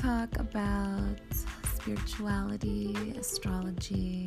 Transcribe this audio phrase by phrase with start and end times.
[0.00, 1.18] talk about
[1.74, 4.26] spirituality, astrology,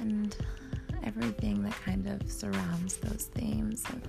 [0.00, 0.34] and
[1.04, 4.00] everything that kind of surrounds those themes of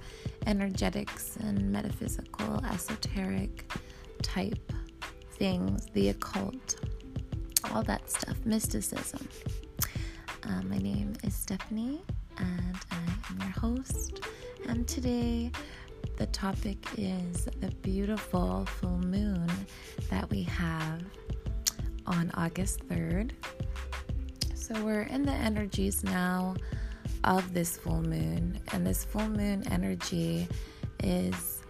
[0.48, 3.70] energetics and metaphysical, esoteric
[4.22, 4.72] type
[5.32, 6.80] things, the occult,
[7.74, 9.28] all that stuff, mysticism.
[10.44, 12.02] Uh, my name is Stephanie,
[12.38, 12.96] and I
[13.30, 14.22] am your host.
[14.70, 15.52] And today,
[16.16, 19.50] the topic is the beautiful full moon
[20.10, 21.02] that we have
[22.06, 23.32] on August 3rd.
[24.56, 26.56] So, we're in the energies now
[27.24, 30.48] of this full moon, and this full moon energy
[31.04, 31.62] is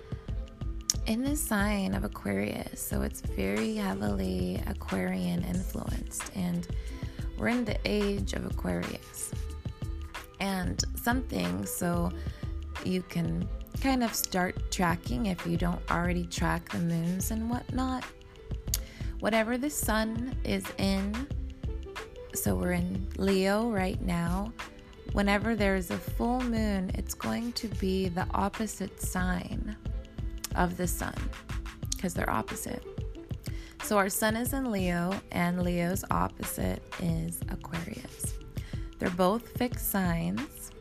[1.07, 2.79] in the sign of Aquarius.
[2.79, 6.67] So, it's very heavily Aquarian influenced, and
[7.37, 9.31] we're in the age of Aquarius.
[10.39, 12.11] And something so
[12.85, 13.47] you can
[13.81, 18.03] kind of start tracking if you don't already track the moons and whatnot.
[19.19, 21.27] Whatever the sun is in,
[22.33, 24.51] so we're in Leo right now.
[25.11, 29.77] Whenever there's a full moon, it's going to be the opposite sign
[30.55, 31.15] of the sun
[31.91, 32.83] because they're opposite.
[33.83, 38.33] So our sun is in Leo, and Leo's opposite is Aquarius.
[38.97, 40.71] They're both fixed signs,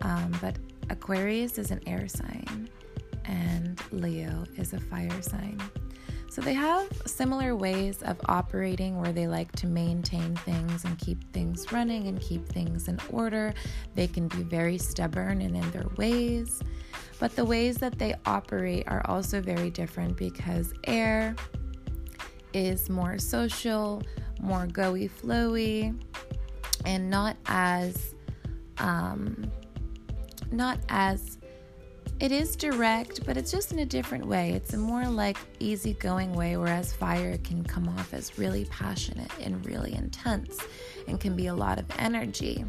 [0.00, 0.56] um, but
[0.90, 2.68] Aquarius is an air sign,
[3.24, 5.60] and Leo is a fire sign.
[6.30, 11.32] So they have similar ways of operating where they like to maintain things and keep
[11.32, 13.54] things running and keep things in order.
[13.94, 16.62] They can be very stubborn and in their ways.
[17.18, 21.34] But the ways that they operate are also very different because air
[22.52, 24.02] is more social,
[24.40, 26.00] more goey flowy,
[26.84, 28.14] and not as
[28.78, 29.50] um,
[30.52, 31.38] not as
[32.20, 34.50] it is direct, but it's just in a different way.
[34.50, 39.64] It's a more like easygoing way, whereas fire can come off as really passionate and
[39.64, 40.58] really intense
[41.06, 42.64] and can be a lot of energy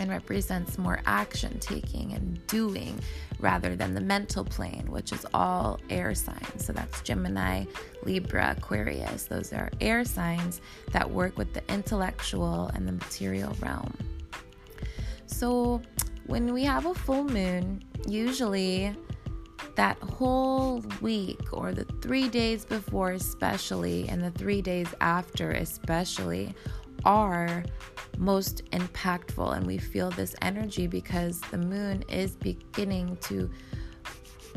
[0.00, 2.98] and represents more action taking and doing
[3.38, 6.64] rather than the mental plane, which is all air signs.
[6.64, 7.66] So that's Gemini,
[8.02, 9.24] Libra, Aquarius.
[9.24, 13.96] Those are air signs that work with the intellectual and the material realm.
[15.26, 15.82] So
[16.26, 18.94] when we have a full moon, usually
[19.74, 26.54] that whole week or the three days before, especially, and the three days after, especially,
[27.04, 27.64] are
[28.18, 29.56] most impactful.
[29.56, 33.50] And we feel this energy because the moon is beginning to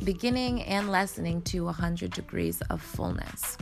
[0.03, 3.57] beginning and lessening to 100 degrees of fullness.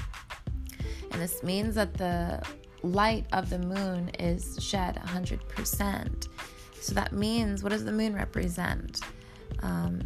[1.11, 2.41] And this means that the
[2.81, 6.27] light of the moon is shed 100%
[6.83, 9.01] so that means what does the moon represent
[9.61, 10.01] um,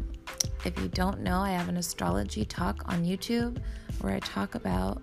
[0.66, 3.58] if you don't know i have an astrology talk on youtube
[4.02, 5.02] where i talk about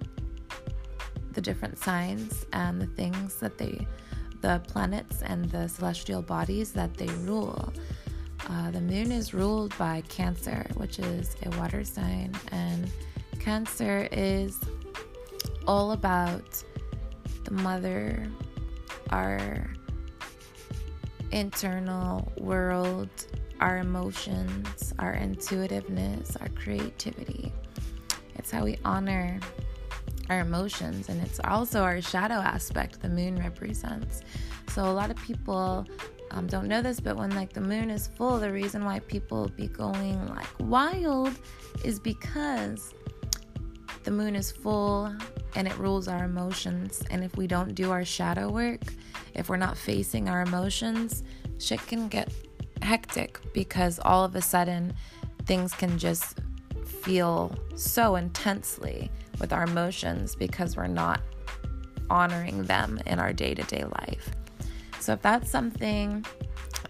[1.35, 3.87] the different signs and the things that they,
[4.41, 7.73] the planets and the celestial bodies that they rule.
[8.49, 12.91] Uh, the moon is ruled by Cancer, which is a water sign, and
[13.41, 14.61] Cancer is
[15.67, 16.63] all about
[17.45, 18.27] the mother,
[19.11, 19.67] our
[21.35, 23.09] internal world,
[23.61, 27.53] our emotions, our intuitiveness, our creativity.
[28.37, 29.41] It's how we honor
[30.31, 34.23] our emotions and it's also our shadow aspect the moon represents
[34.71, 35.87] so a lot of people
[36.31, 39.51] um, don't know this but when like the moon is full the reason why people
[39.55, 41.39] be going like wild
[41.85, 42.95] is because
[44.05, 45.15] the moon is full
[45.57, 48.83] and it rules our emotions and if we don't do our shadow work
[49.35, 51.23] if we're not facing our emotions
[51.59, 52.29] shit can get
[52.83, 54.93] hectic because all of a sudden
[55.47, 56.41] things can just
[56.85, 59.11] feel so intensely
[59.41, 61.21] with our emotions because we're not
[62.11, 64.31] honoring them in our day to day life.
[65.01, 66.25] So, if that's something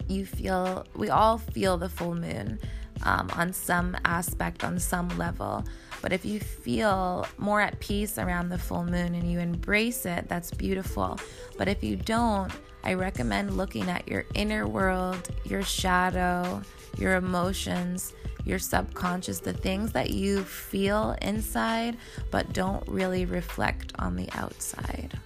[0.08, 2.58] you feel, we all feel the full moon
[3.02, 5.64] um, on some aspect, on some level.
[6.04, 10.28] But if you feel more at peace around the full moon and you embrace it,
[10.28, 11.18] that's beautiful.
[11.56, 12.52] But if you don't,
[12.82, 16.60] I recommend looking at your inner world, your shadow,
[16.98, 18.12] your emotions,
[18.44, 21.96] your subconscious, the things that you feel inside
[22.30, 25.18] but don't really reflect on the outside.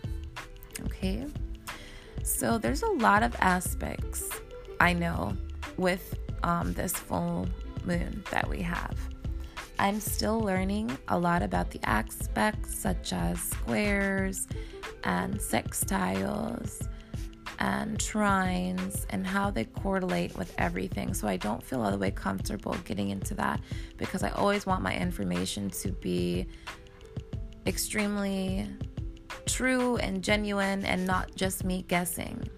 [0.85, 1.27] Okay?
[2.23, 4.31] So there's a lot of aspects
[4.79, 5.37] I know
[5.77, 7.49] with um, this full
[7.85, 8.97] moon that we have.
[9.79, 14.49] I'm still learning a lot about the aspects such as squares
[15.05, 16.89] and sextiles
[17.61, 21.15] and trines and how they correlate with everything.
[21.15, 23.61] So I don't feel all the way comfortable getting into that
[23.97, 26.47] because I always want my information to be
[27.67, 28.69] extremely
[29.47, 32.49] true and genuine and not just me guessing.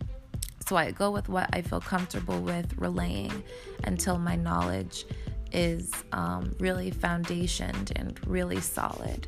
[0.66, 3.42] So I go with what I feel comfortable with relaying
[3.84, 5.04] until my knowledge
[5.52, 9.26] is um, really foundationed and really solid.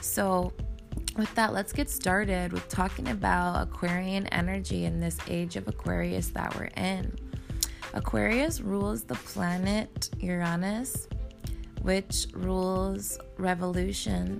[0.00, 0.52] So,
[1.16, 6.28] with that, let's get started with talking about Aquarian energy in this age of Aquarius
[6.30, 7.16] that we're in.
[7.94, 11.08] Aquarius rules the planet Uranus,
[11.80, 14.38] which rules revolution,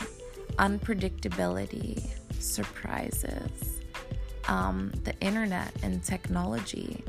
[0.59, 2.07] unpredictability,
[2.39, 3.81] surprises,
[4.49, 7.03] um, the internet and technology,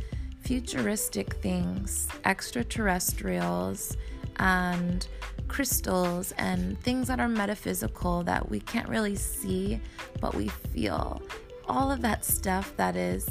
[0.47, 3.97] futuristic things, extraterrestrials,
[4.37, 5.05] and
[5.49, 9.77] crystals and things that are metaphysical that we can't really see,
[10.21, 11.21] but we feel.
[11.67, 13.27] All of that stuff that is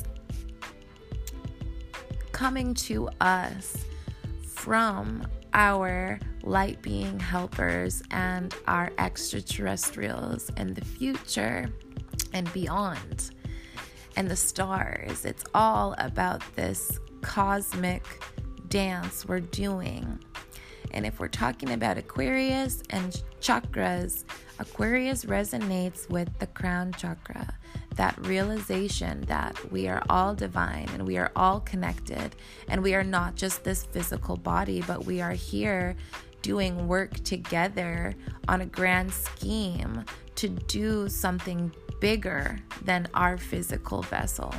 [2.33, 3.79] coming to us
[4.47, 11.73] from our light being helpers and our extraterrestrials in the future
[12.35, 13.31] and beyond
[14.17, 15.25] and the stars.
[15.25, 18.05] It's all about this cosmic
[18.69, 20.19] dance we're doing.
[20.93, 24.25] And if we're talking about Aquarius and chakras,
[24.59, 27.59] Aquarius resonates with the crown chakra,
[27.97, 32.37] that realization that we are all divine and we are all connected
[32.69, 35.97] and we are not just this physical body, but we are here
[36.43, 38.15] doing work together
[38.49, 40.05] on a grand scheme
[40.37, 44.55] to do something bigger than our physical vessel.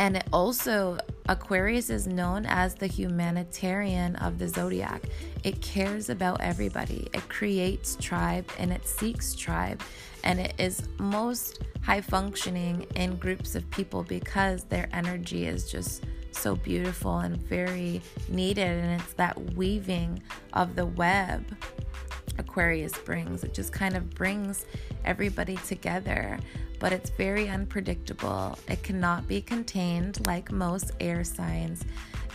[0.00, 0.96] And it also,
[1.28, 5.02] Aquarius is known as the humanitarian of the zodiac.
[5.44, 9.82] It cares about everybody, it creates tribe and it seeks tribe.
[10.24, 16.04] And it is most high functioning in groups of people because their energy is just
[16.32, 18.00] so beautiful and very
[18.30, 18.82] needed.
[18.82, 20.22] And it's that weaving
[20.54, 21.44] of the web
[22.38, 23.44] Aquarius brings.
[23.44, 24.66] It just kind of brings
[25.04, 26.38] everybody together,
[26.78, 28.58] but it's very unpredictable.
[28.68, 31.84] It cannot be contained like most air signs,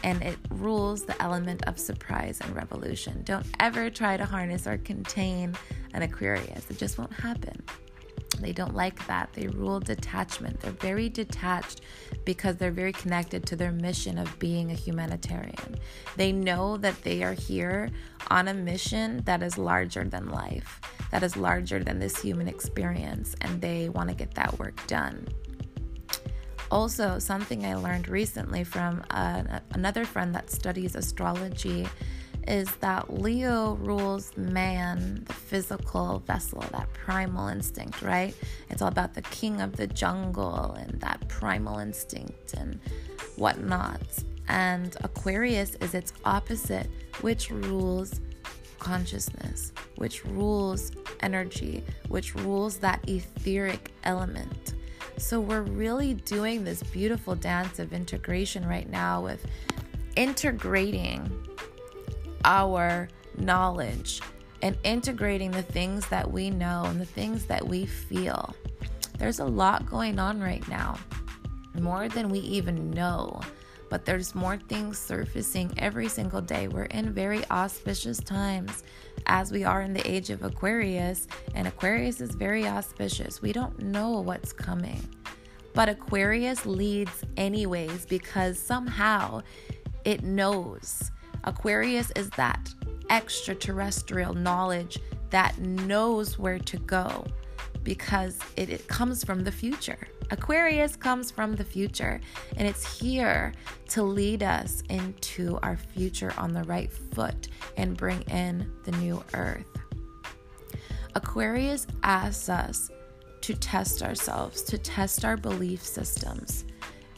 [0.04, 3.22] and it rules the element of surprise and revolution.
[3.24, 5.56] Don't ever try to harness or contain
[5.94, 7.62] an Aquarius, it just won't happen.
[8.40, 9.32] They don't like that.
[9.34, 10.60] They rule detachment.
[10.60, 11.82] They're very detached
[12.26, 15.78] because they're very connected to their mission of being a humanitarian.
[16.18, 17.90] They know that they are here
[18.30, 20.82] on a mission that is larger than life,
[21.12, 25.28] that is larger than this human experience, and they want to get that work done.
[26.72, 31.88] Also, something I learned recently from uh, another friend that studies astrology
[32.48, 38.36] is that Leo rules man, the physical vessel, that primal instinct, right?
[38.70, 42.80] It's all about the king of the jungle and that primal instinct and
[43.36, 44.02] whatnot.
[44.48, 46.88] And Aquarius is its opposite,
[47.22, 48.22] which rules
[48.80, 54.76] consciousness, which rules energy, which rules that etheric element.
[55.18, 59.46] So we're really doing this beautiful dance of integration right now with
[60.16, 61.32] integrating
[62.46, 64.22] our knowledge
[64.62, 68.56] and integrating the things that we know and the things that we feel.
[69.18, 70.98] There's a lot going on right now,
[71.74, 73.42] more than we even know,
[73.90, 76.68] but there's more things surfacing every single day.
[76.68, 78.84] We're in very auspicious times
[79.26, 83.42] as we are in the age of Aquarius, and Aquarius is very auspicious.
[83.42, 85.02] We don't know what's coming.
[85.74, 89.42] But Aquarius leads anyways because somehow
[90.06, 91.12] it knows
[91.46, 92.74] Aquarius is that
[93.10, 95.00] extraterrestrial knowledge
[95.30, 97.26] that knows where to go
[97.84, 100.08] because it, it, comes from the future.
[100.32, 102.20] Aquarius comes from the future
[102.58, 103.54] and it's here
[103.90, 107.48] to lead us into our future on the right foot
[107.78, 109.68] and bring in the new earth.
[111.14, 112.90] Aquarius asks us
[113.42, 116.66] to test ourselves, to test our belief systems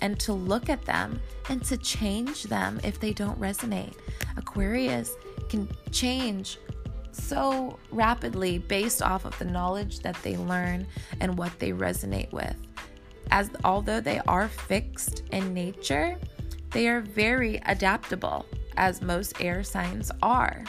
[0.02, 3.94] and to look at them and to change them if they don't resonate.
[4.38, 5.16] Aquarius
[5.50, 6.58] can change
[7.12, 10.86] so rapidly based off of the knowledge that they learn
[11.20, 12.56] and what they resonate with.
[13.32, 16.18] As although they are fixed in nature,
[16.72, 18.46] they are very adaptable,
[18.78, 20.64] as most air signs are.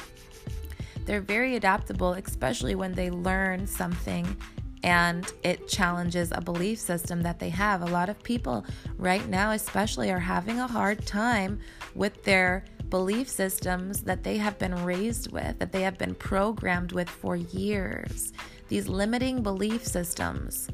[1.04, 4.36] They're very adaptable, especially when they learn something
[4.82, 7.82] and it challenges a belief system that they have.
[7.82, 8.64] A lot of people
[8.96, 11.58] right now, especially, are having a hard time
[11.94, 16.92] with their belief systems that they have been raised with, that they have been programmed
[16.92, 18.32] with for years.
[18.68, 20.68] These limiting belief systems.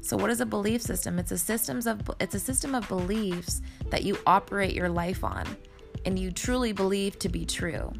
[0.00, 1.18] So what is a belief system?
[1.18, 5.44] It's a systems of it's a system of beliefs that you operate your life on
[6.04, 7.90] and you truly believe to be true.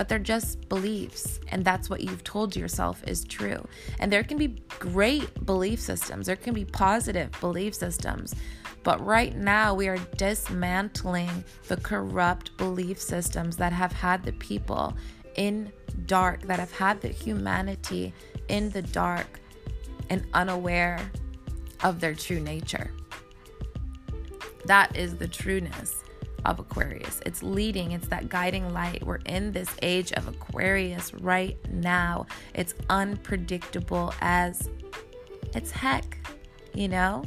[0.00, 3.62] But they're just beliefs, and that's what you've told yourself is true.
[3.98, 8.34] And there can be great belief systems, there can be positive belief systems.
[8.82, 14.96] But right now, we are dismantling the corrupt belief systems that have had the people
[15.34, 15.70] in
[16.06, 18.14] dark, that have had the humanity
[18.48, 19.38] in the dark
[20.08, 21.10] and unaware
[21.82, 22.90] of their true nature.
[24.64, 26.04] That is the trueness
[26.44, 27.20] of Aquarius.
[27.26, 29.04] It's leading, it's that guiding light.
[29.04, 32.26] We're in this age of Aquarius right now.
[32.54, 34.68] It's unpredictable as
[35.54, 36.18] it's heck,
[36.74, 37.24] you know?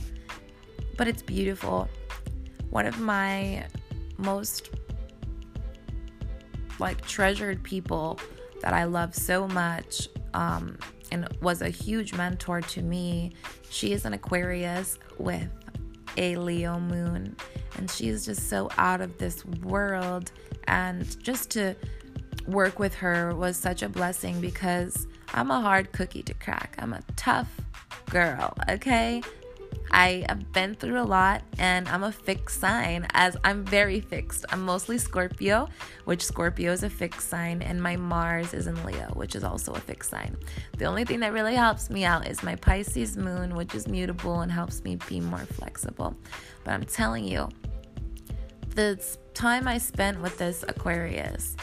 [0.97, 1.87] But it's beautiful.
[2.69, 3.65] One of my
[4.17, 4.69] most
[6.79, 8.19] like treasured people
[8.61, 10.77] that I love so much um,
[11.11, 13.33] and was a huge mentor to me.
[13.69, 15.49] She is an Aquarius with
[16.17, 17.35] a Leo moon,
[17.77, 20.31] and she's just so out of this world.
[20.67, 21.75] And just to
[22.47, 26.75] work with her was such a blessing because I'm a hard cookie to crack.
[26.79, 27.49] I'm a tough
[28.09, 29.21] girl, okay?
[29.91, 34.45] I have been through a lot and I'm a fixed sign as I'm very fixed.
[34.49, 35.69] I'm mostly Scorpio,
[36.05, 39.73] which Scorpio is a fixed sign, and my Mars is in Leo, which is also
[39.73, 40.35] a fixed sign.
[40.77, 44.41] The only thing that really helps me out is my Pisces moon, which is mutable
[44.41, 46.15] and helps me be more flexible.
[46.63, 47.49] But I'm telling you,
[48.75, 48.99] the
[49.33, 51.55] time I spent with this Aquarius,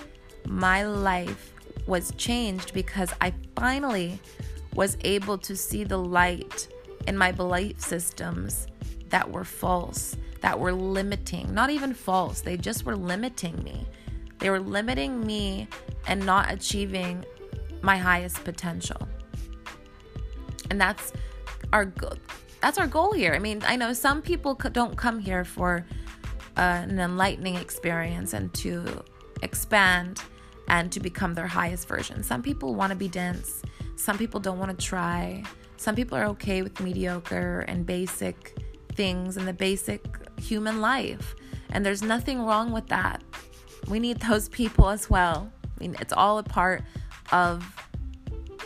[0.46, 1.52] my life
[1.86, 4.20] was changed because I finally
[4.74, 6.68] was able to see the light
[7.06, 8.66] in my belief systems
[9.08, 13.86] that were false, that were limiting, not even false, they just were limiting me.
[14.38, 15.68] They were limiting me
[16.06, 17.24] and not achieving
[17.82, 19.08] my highest potential.
[20.70, 21.12] And that's
[21.72, 22.14] our goal.
[22.62, 23.34] That's our goal here.
[23.34, 25.86] I mean, I know some people don't come here for
[26.56, 29.02] uh, an enlightening experience and to
[29.42, 30.22] expand
[30.68, 32.22] and to become their highest version.
[32.22, 33.62] Some people want to be dense.
[33.96, 35.42] Some people don't want to try.
[35.80, 38.54] Some people are okay with mediocre and basic
[38.92, 40.04] things and the basic
[40.38, 41.34] human life.
[41.70, 43.22] And there's nothing wrong with that.
[43.88, 45.50] We need those people as well.
[45.64, 46.84] I mean, it's all a part
[47.32, 47.64] of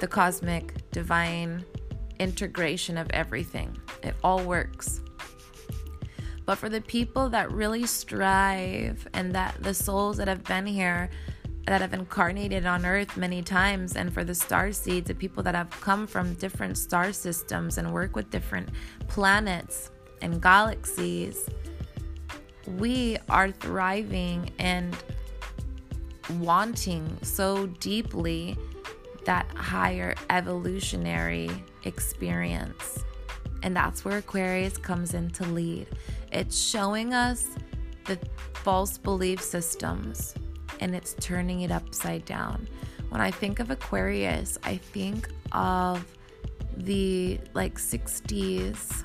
[0.00, 1.64] the cosmic divine
[2.18, 3.78] integration of everything.
[4.02, 5.00] It all works.
[6.44, 11.11] But for the people that really strive and that the souls that have been here
[11.66, 15.54] that have incarnated on earth many times and for the star seeds the people that
[15.54, 18.68] have come from different star systems and work with different
[19.09, 19.90] planets
[20.21, 21.49] and galaxies
[22.78, 24.97] we are thriving and
[26.40, 28.56] wanting so deeply
[29.25, 31.50] that higher evolutionary
[31.85, 33.04] experience.
[33.62, 35.88] And that's where aquarius comes in to lead.
[36.33, 37.49] It's showing us
[38.04, 38.18] the
[38.52, 40.35] false belief systems
[40.81, 42.69] and it's turning it upside down.
[43.09, 46.04] When I think of Aquarius, I think of
[46.76, 49.04] the like 60s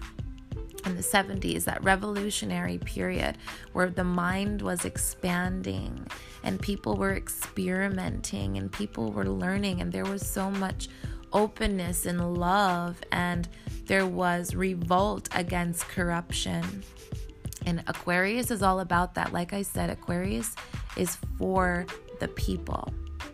[0.86, 3.38] and the 70s, that revolutionary period
[3.74, 6.08] where the mind was expanding
[6.44, 10.88] and people were experimenting and people were learning, and there was so much
[11.34, 13.48] openness and love, and
[13.86, 16.84] there was revolt against corruption.
[17.66, 19.34] And Aquarius is all about that.
[19.34, 20.56] Like I said, Aquarius
[21.00, 21.86] is for
[22.20, 22.94] the people,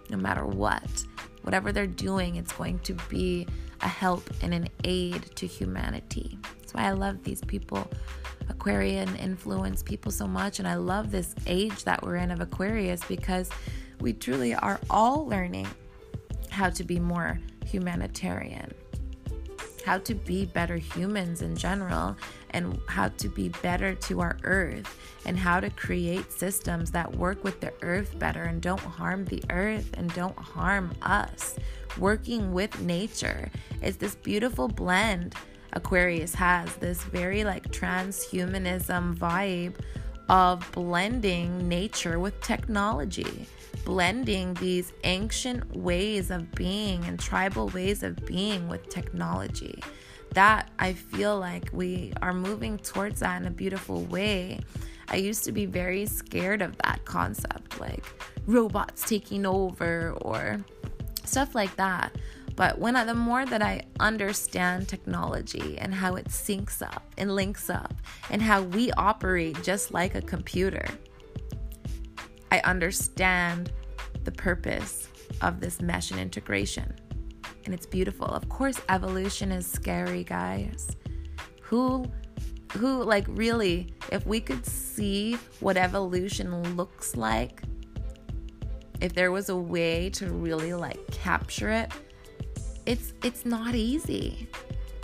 [0.10, 1.04] no matter what.
[1.42, 3.48] Whatever they're doing, it's going to be
[3.82, 6.38] a help and an aid to humanity.
[6.60, 7.90] That's why I love these people.
[8.50, 13.04] Aquarian influence people so much, and I love this age that we're in of Aquarius
[13.06, 13.50] because
[14.00, 15.68] we truly are all learning
[16.52, 18.72] how to be more humanitarian
[19.86, 22.18] how to be better humans in general
[22.50, 27.44] and how to be better to our earth and how to create systems that work
[27.44, 31.56] with the earth better and don't harm the earth and don't harm us.
[32.00, 33.52] Working with nature
[33.84, 35.36] is this beautiful blend.
[35.74, 39.76] Aquarius has this very like transhumanism vibe
[40.30, 43.48] of blending nature with technology
[43.86, 49.82] blending these ancient ways of being and tribal ways of being with technology.
[50.34, 54.60] That I feel like we are moving towards that in a beautiful way.
[55.08, 58.04] I used to be very scared of that concept, like
[58.48, 60.60] robots taking over or
[61.24, 62.12] stuff like that.
[62.56, 67.36] But when I, the more that I understand technology and how it syncs up and
[67.36, 67.94] links up
[68.30, 70.86] and how we operate just like a computer,
[72.56, 73.74] I understand
[74.24, 75.10] the purpose
[75.42, 76.96] of this mesh and integration.
[77.66, 78.28] And it's beautiful.
[78.28, 80.96] Of course, evolution is scary, guys.
[81.62, 82.06] Who
[82.72, 87.62] who like really if we could see what evolution looks like
[89.00, 91.90] if there was a way to really like capture it
[92.86, 94.50] it's it's not easy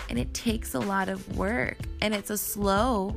[0.09, 3.15] and it takes a lot of work and it's a slow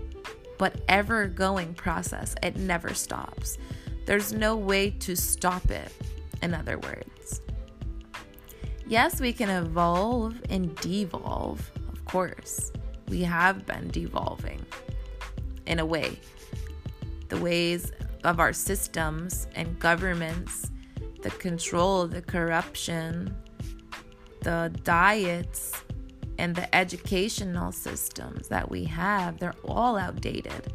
[0.57, 3.59] but ever going process it never stops
[4.07, 5.93] there's no way to stop it
[6.43, 7.41] in other words
[8.87, 12.73] yes we can evolve and devolve of course
[13.09, 14.65] we have been devolving
[15.67, 16.19] in a way.
[17.29, 17.93] The ways
[18.23, 20.71] of our systems and governments,
[21.23, 23.35] the control, the corruption,
[24.43, 25.73] the diets,
[26.39, 30.73] and the educational systems that we have, they're all outdated.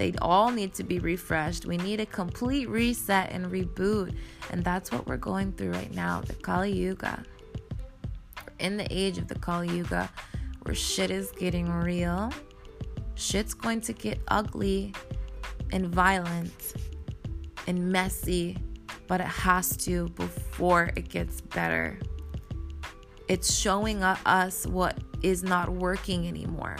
[0.00, 1.66] They all need to be refreshed.
[1.66, 4.16] We need a complete reset and reboot.
[4.50, 7.22] And that's what we're going through right now the Kali Yuga.
[8.38, 10.10] We're in the age of the Kali Yuga
[10.62, 12.32] where shit is getting real.
[13.14, 14.94] Shit's going to get ugly
[15.70, 16.72] and violent
[17.66, 18.56] and messy,
[19.06, 21.98] but it has to before it gets better.
[23.28, 26.78] It's showing us what is not working anymore.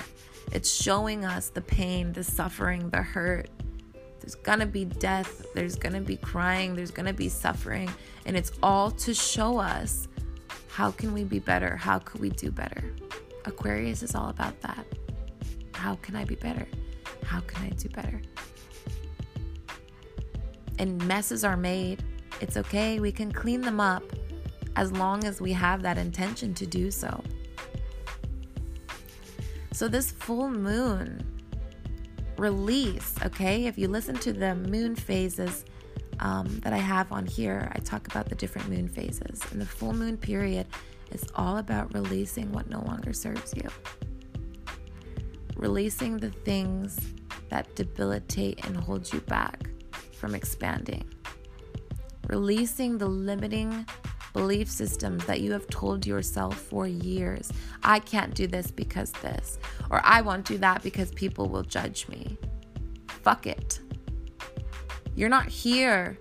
[0.53, 3.49] It's showing us the pain, the suffering, the hurt.
[4.21, 7.91] There's gonna be death, there's gonna be crying, there's gonna be suffering,
[8.27, 10.09] and it's all to show us
[10.69, 11.77] how can we be better?
[11.77, 12.95] How could we do better?
[13.45, 14.87] Aquarius is all about that.
[15.75, 16.67] How can I be better?
[17.25, 18.21] How can I do better?
[20.79, 22.03] And messes are made.
[22.41, 23.01] It's okay.
[23.01, 24.03] We can clean them up
[24.77, 27.23] as long as we have that intention to do so.
[29.81, 31.25] So, this full moon
[32.37, 35.65] release, okay, if you listen to the moon phases
[36.19, 39.41] um, that I have on here, I talk about the different moon phases.
[39.51, 40.67] And the full moon period
[41.13, 43.67] is all about releasing what no longer serves you.
[45.57, 47.01] Releasing the things
[47.49, 49.71] that debilitate and hold you back
[50.13, 51.09] from expanding.
[52.29, 53.87] Releasing the limiting
[54.33, 57.53] belief systems that you have told yourself for years.
[57.83, 59.59] I can't do this because this,
[59.91, 62.39] or I won't do that because people will judge me.
[63.09, 63.81] Fuck it.
[65.15, 66.17] You're not here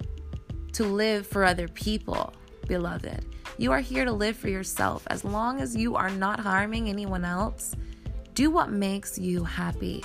[0.73, 2.33] to live for other people,
[2.67, 3.25] beloved.
[3.57, 5.03] You are here to live for yourself.
[5.07, 7.75] As long as you are not harming anyone else,
[8.33, 10.03] do what makes you happy.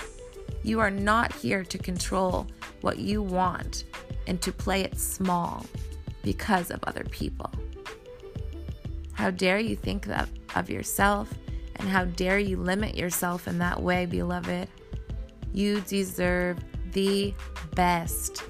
[0.63, 2.47] You are not here to control
[2.81, 3.85] what you want
[4.27, 5.65] and to play it small
[6.23, 7.51] because of other people.
[9.15, 11.33] How dare you think that of yourself
[11.77, 14.67] and how dare you limit yourself in that way, beloved?
[15.53, 16.59] You deserve
[16.91, 17.33] the
[17.75, 18.43] best.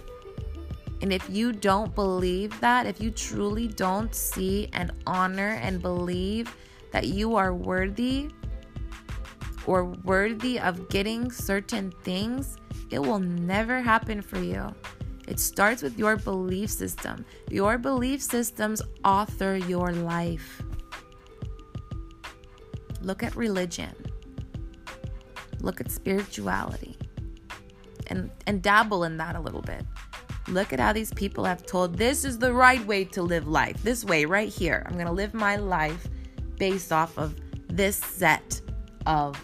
[1.01, 6.55] And if you don't believe that, if you truly don't see and honor and believe
[6.91, 8.29] that you are worthy
[9.67, 12.57] or worthy of getting certain things,
[12.89, 14.73] it will never happen for you.
[15.27, 17.25] It starts with your belief system.
[17.49, 20.61] Your belief systems author your life.
[23.01, 23.93] Look at religion.
[25.61, 26.97] Look at spirituality.
[28.07, 29.83] And and dabble in that a little bit.
[30.47, 33.81] Look at how these people have told this is the right way to live life.
[33.81, 34.83] This way, right here.
[34.85, 36.07] I'm going to live my life
[36.57, 37.35] based off of
[37.67, 38.61] this set
[39.07, 39.41] of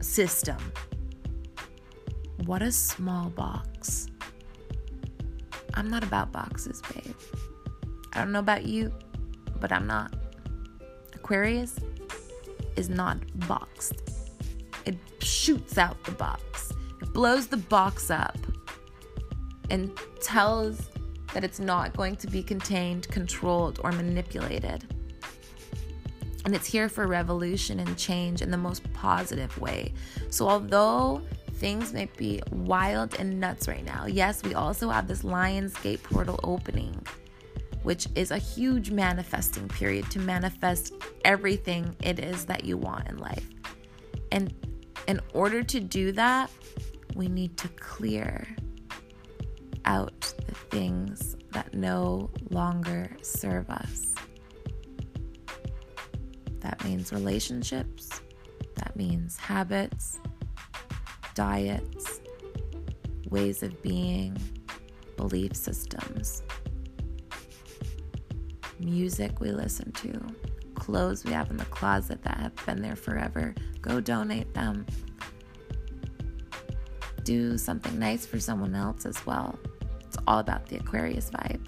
[0.00, 0.58] system.
[2.44, 4.06] What a small box.
[5.76, 7.14] I'm not about boxes, babe.
[8.14, 8.90] I don't know about you,
[9.60, 10.14] but I'm not.
[11.14, 11.76] Aquarius
[12.76, 14.00] is not boxed,
[14.86, 18.38] it shoots out the box, it blows the box up
[19.70, 20.90] and tells
[21.34, 24.84] that it's not going to be contained, controlled, or manipulated.
[26.46, 29.92] And it's here for revolution and change in the most positive way.
[30.30, 31.22] So, although
[31.56, 36.38] things may be wild and nuts right now, yes, we also have this Lionsgate portal
[36.44, 37.00] opening,
[37.82, 40.92] which is a huge manifesting period to manifest
[41.24, 43.48] everything it is that you want in life.
[44.32, 44.52] And
[45.08, 46.50] in order to do that,
[47.14, 48.46] we need to clear
[49.84, 54.14] out the things that no longer serve us.
[56.60, 58.20] That means relationships,
[58.74, 60.18] that means habits,
[61.36, 62.20] diets,
[63.28, 64.36] ways of being,
[65.16, 66.42] belief systems,
[68.80, 70.18] music we listen to,
[70.74, 73.54] clothes we have in the closet that have been there forever.
[73.82, 74.86] Go donate them.
[77.22, 79.58] Do something nice for someone else as well
[80.06, 81.66] It's all about the Aquarius vibe.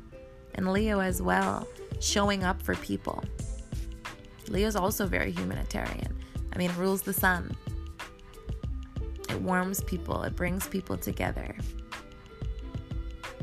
[0.54, 1.68] And Leo as well,
[2.00, 3.22] showing up for people.
[4.48, 6.16] Leo's also very humanitarian.
[6.54, 7.54] I mean, rules the sun.
[9.28, 11.56] It warms people, it brings people together.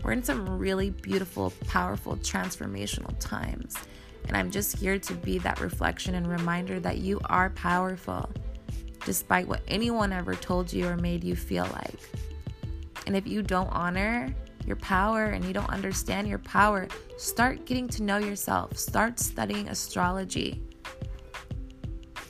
[0.04, 3.76] We're in some really beautiful, powerful, transformational times.
[4.28, 8.30] And I'm just here to be that reflection and reminder that you are powerful,
[9.06, 12.00] despite what anyone ever told you or made you feel like.
[13.08, 14.34] And if you don't honor
[14.66, 18.78] your power and you don't understand your power, start getting to know yourself.
[18.78, 20.65] Start studying astrology.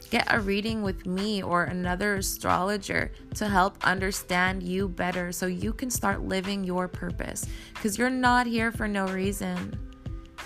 [0.10, 5.74] Get a reading with me or another astrologer to help understand you better so you
[5.74, 7.46] can start living your purpose.
[7.74, 9.78] Because you're not here for no reason.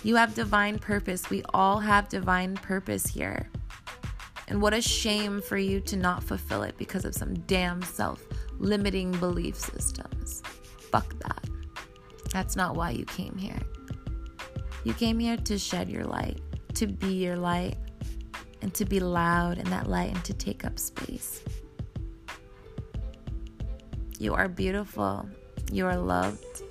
[0.03, 1.29] You have divine purpose.
[1.29, 3.49] We all have divine purpose here.
[4.47, 8.23] And what a shame for you to not fulfill it because of some damn self
[8.57, 10.41] limiting belief systems.
[10.91, 11.43] Fuck that.
[12.31, 13.59] That's not why you came here.
[14.83, 16.39] You came here to shed your light,
[16.75, 17.75] to be your light,
[18.61, 21.41] and to be loud in that light and to take up space.
[24.17, 25.27] You are beautiful.
[25.71, 26.63] You are loved.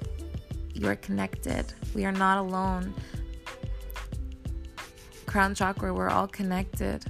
[0.75, 1.73] You are connected.
[1.95, 2.95] We are not alone.
[5.27, 7.05] Crown Chakra, we're all connected.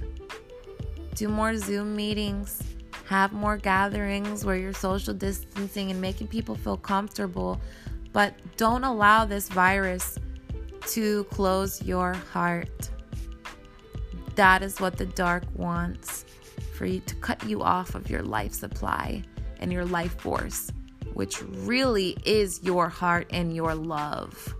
[1.15, 2.63] Do more Zoom meetings.
[3.07, 7.59] Have more gatherings where you're social distancing and making people feel comfortable.
[8.13, 10.17] But don't allow this virus
[10.87, 12.89] to close your heart.
[14.39, 16.23] That is what the dark wants
[16.73, 19.21] for you to cut you off of your life supply
[19.59, 20.71] and your life force,
[21.13, 24.55] which really is your heart and your love.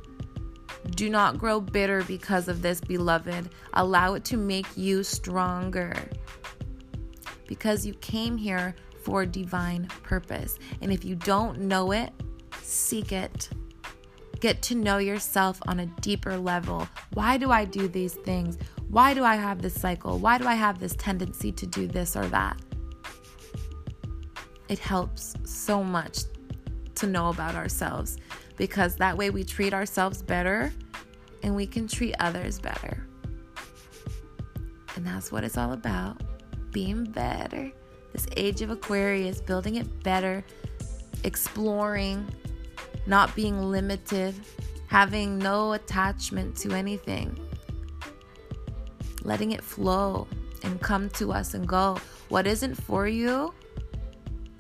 [0.97, 3.51] Do not grow bitter because of this, beloved.
[3.71, 5.95] Allow it to make you stronger.
[7.47, 10.59] Because you came here for divine purpose.
[10.81, 12.11] And if you don't know it,
[12.61, 13.47] seek it.
[14.41, 16.85] Get to know yourself on a deeper level.
[17.13, 18.57] Why do I do these things?
[18.89, 20.17] Why do I have this cycle?
[20.17, 22.59] Why do I have this tendency to do this or that?
[24.67, 26.21] It helps so much
[26.95, 28.17] to know about ourselves
[28.57, 30.73] because that way we treat ourselves better
[31.43, 33.05] and we can treat others better.
[34.95, 36.23] And that's what it's all about
[36.71, 37.71] being better.
[38.11, 40.43] This age of Aquarius, building it better,
[41.23, 42.27] exploring,
[43.05, 44.33] not being limited,
[44.87, 47.39] having no attachment to anything
[49.29, 50.27] letting it flow
[50.63, 51.97] and come to us and go.
[52.29, 53.53] What isn't for you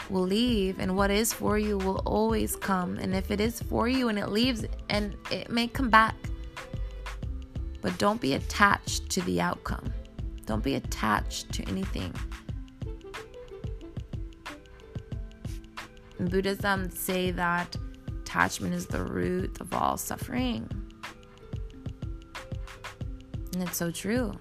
[0.09, 2.97] will leave, and what is for you will always come.
[2.97, 6.15] And if it is for you and it leaves, and it may come back,
[7.81, 9.91] but don't be attached to the outcome.
[10.45, 12.13] Don't be attached to anything.
[16.19, 17.75] In Buddhism, say that
[18.21, 20.69] attachment is the root of all suffering.
[23.53, 24.33] And it's so true.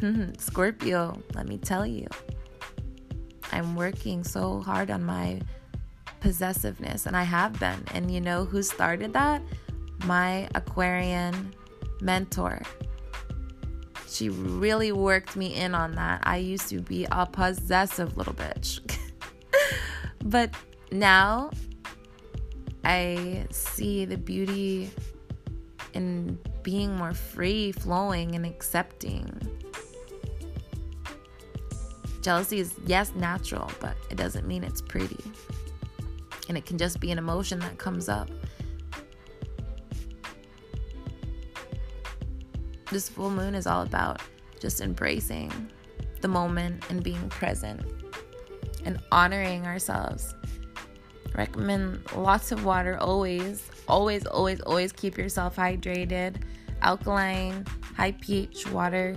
[0.00, 0.38] Mm-hmm.
[0.38, 2.06] Scorpio, let me tell you,
[3.52, 5.40] I'm working so hard on my
[6.20, 7.84] possessiveness, and I have been.
[7.92, 9.42] And you know who started that?
[10.06, 11.54] My Aquarian
[12.00, 12.62] mentor.
[14.08, 16.22] She really worked me in on that.
[16.24, 18.80] I used to be a possessive little bitch.
[20.24, 20.54] but
[20.90, 21.50] now
[22.84, 24.90] I see the beauty
[25.92, 29.39] in being more free flowing and accepting
[32.20, 35.24] Jealousy is, yes, natural, but it doesn't mean it's pretty.
[36.48, 38.28] And it can just be an emotion that comes up.
[42.90, 44.20] This full moon is all about
[44.58, 45.52] just embracing
[46.20, 47.80] the moment and being present
[48.84, 50.34] and honoring ourselves.
[51.34, 53.70] Recommend lots of water always.
[53.88, 56.42] Always, always, always keep yourself hydrated.
[56.82, 57.64] Alkaline,
[57.96, 59.16] high pH water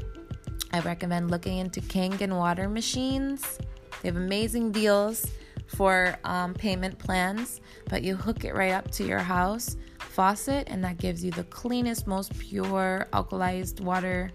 [0.73, 3.59] I recommend looking into Kangen water machines.
[4.01, 5.27] They have amazing deals
[5.67, 10.83] for um, payment plans, but you hook it right up to your house faucet, and
[10.83, 14.31] that gives you the cleanest, most pure alkalized water.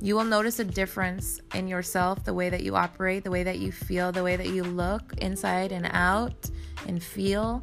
[0.00, 3.58] You will notice a difference in yourself, the way that you operate, the way that
[3.58, 6.48] you feel, the way that you look inside and out
[6.86, 7.60] and feel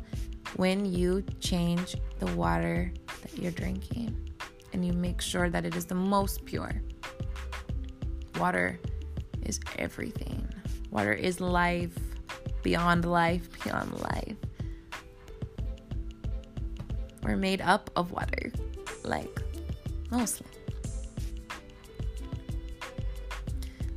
[0.57, 4.29] when you change the water that you're drinking
[4.73, 6.81] and you make sure that it is the most pure.
[8.39, 8.79] Water
[9.43, 10.47] is everything.
[10.91, 11.97] Water is life,
[12.61, 14.35] beyond life, beyond life.
[17.23, 18.51] We're made up of water,
[19.03, 19.41] like
[20.11, 20.47] mostly.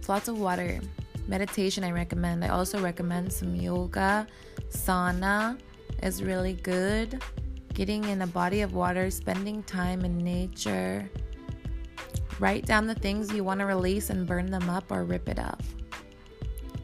[0.00, 0.80] So lots of water.
[1.26, 2.44] Meditation, I recommend.
[2.44, 4.26] I also recommend some yoga.
[4.70, 5.58] Sauna
[6.02, 7.20] is really good.
[7.74, 11.10] Getting in a body of water, spending time in nature
[12.38, 15.38] Write down the things you want to release and burn them up or rip it
[15.38, 15.62] up.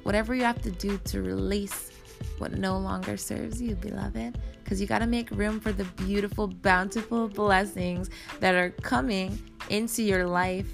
[0.02, 1.90] whatever you have to do to release
[2.38, 4.38] what no longer serves you, beloved.
[4.62, 8.10] Because you got to make room for the beautiful, bountiful blessings
[8.40, 10.66] that are coming into your life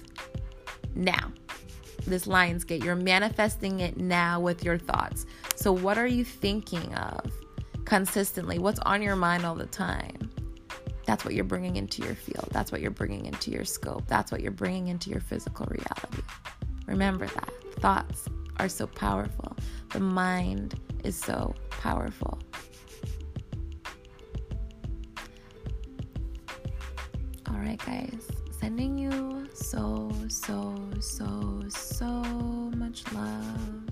[0.94, 1.32] now.
[2.06, 5.26] This lion's gate, you're manifesting it now with your thoughts.
[5.56, 7.30] So, what are you thinking of
[7.84, 8.58] consistently?
[8.58, 10.27] What's on your mind all the time?
[11.08, 12.50] That's what you're bringing into your field.
[12.52, 14.06] That's what you're bringing into your scope.
[14.08, 16.22] That's what you're bringing into your physical reality.
[16.86, 17.50] Remember that.
[17.76, 18.26] Thoughts
[18.58, 19.56] are so powerful.
[19.88, 22.38] The mind is so powerful.
[27.48, 28.28] All right, guys.
[28.60, 32.10] Sending you so, so, so, so
[32.76, 33.88] much love.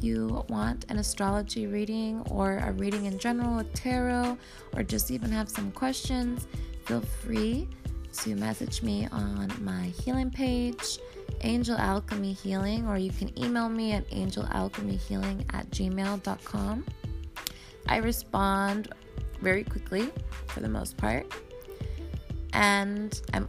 [0.00, 4.38] You want an astrology reading or a reading in general with tarot,
[4.74, 6.46] or just even have some questions,
[6.84, 7.68] feel free
[8.12, 10.98] to message me on my healing page
[11.42, 16.84] Angel Alchemy Healing, or you can email me at angelalchemyhealing at gmail.com.
[17.86, 18.88] I respond
[19.40, 20.10] very quickly
[20.46, 21.32] for the most part,
[22.52, 23.48] and I'm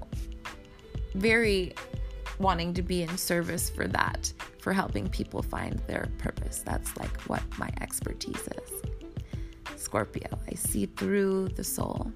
[1.15, 1.73] very
[2.39, 6.61] wanting to be in service for that, for helping people find their purpose.
[6.65, 9.81] That's like what my expertise is.
[9.81, 12.11] Scorpio, I see through the soul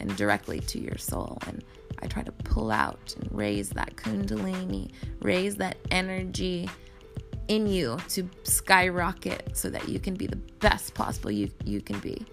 [0.00, 1.64] and directly to your soul and
[2.00, 6.68] I try to pull out and raise that kundalini, raise that energy
[7.48, 11.98] in you to skyrocket so that you can be the best possible you, you can
[12.00, 12.24] be.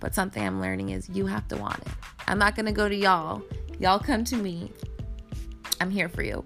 [0.00, 1.92] But something I'm learning is you have to want it.
[2.26, 3.42] I'm not going to go to y'all.
[3.78, 4.72] Y'all come to me.
[5.80, 6.44] I'm here for you.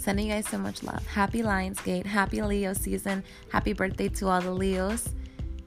[0.00, 1.06] Sending you guys so much love.
[1.06, 2.06] Happy Lionsgate.
[2.06, 3.22] Happy Leo season.
[3.52, 5.10] Happy birthday to all the Leos.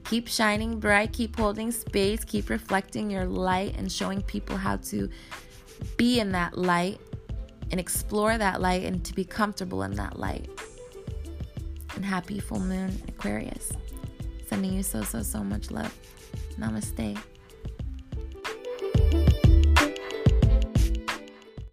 [0.04, 1.12] Keep shining bright.
[1.12, 2.24] Keep holding space.
[2.24, 5.08] Keep reflecting your light and showing people how to
[5.96, 7.00] be in that light
[7.70, 10.50] and explore that light and to be comfortable in that light.
[11.94, 13.70] And happy full moon, Aquarius.
[14.48, 15.96] Sending you so, so, so much love.
[16.58, 17.16] Namaste.